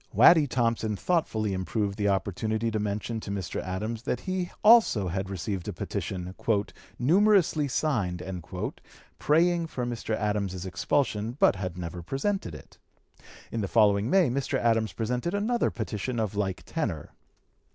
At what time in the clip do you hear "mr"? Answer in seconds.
3.29-3.61, 9.85-10.15, 14.31-14.57